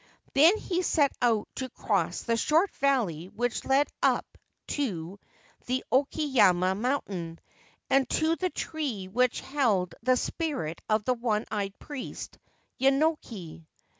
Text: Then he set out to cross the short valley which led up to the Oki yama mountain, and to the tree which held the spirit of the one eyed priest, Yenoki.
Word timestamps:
Then 0.33 0.57
he 0.57 0.81
set 0.81 1.13
out 1.21 1.47
to 1.57 1.69
cross 1.69 2.23
the 2.23 2.35
short 2.35 2.71
valley 2.77 3.27
which 3.27 3.65
led 3.65 3.87
up 4.01 4.25
to 4.69 5.19
the 5.67 5.83
Oki 5.91 6.23
yama 6.23 6.73
mountain, 6.73 7.37
and 7.87 8.09
to 8.09 8.35
the 8.35 8.49
tree 8.49 9.07
which 9.07 9.41
held 9.41 9.93
the 10.01 10.17
spirit 10.17 10.81
of 10.89 11.03
the 11.03 11.13
one 11.13 11.45
eyed 11.51 11.77
priest, 11.77 12.39
Yenoki. 12.79 13.67